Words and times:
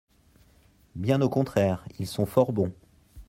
Bien 0.95 1.21
au 1.21 1.29
contraire, 1.29 1.85
ils 1.99 2.07
sont 2.07 2.25
fort 2.25 2.53
bons. 2.53 2.73